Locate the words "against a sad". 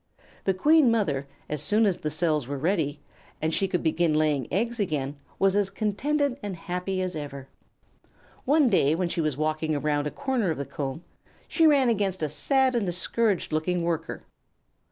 11.87-12.73